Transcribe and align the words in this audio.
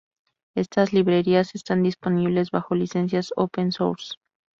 Estas 0.57 0.93
librerías 0.93 1.53
están 1.53 1.83
disponibles 1.83 2.49
bajo 2.49 2.73
licencias 2.73 3.33
open 3.35 3.71
source. 3.71 4.15